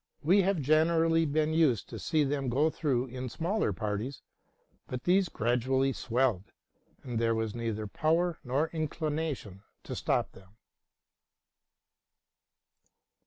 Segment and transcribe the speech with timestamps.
[0.23, 4.23] We had generally been used to see them go through in small parties;
[4.87, 6.53] but these gradually swelled,
[7.03, 10.57] and there was neither power nor inclination to stop them.